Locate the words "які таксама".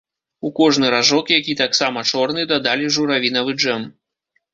1.39-2.03